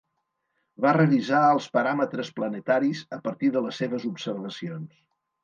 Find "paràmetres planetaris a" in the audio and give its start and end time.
1.75-3.21